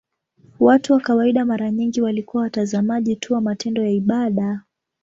Watu 0.59 0.93
wa 0.93 0.99
kawaida 0.99 1.45
mara 1.45 1.71
nyingi 1.71 2.01
walikuwa 2.01 2.43
watazamaji 2.43 3.15
tu 3.15 3.33
wa 3.33 3.41
matendo 3.41 3.83
ya 3.85 3.91
ibada. 3.91 4.61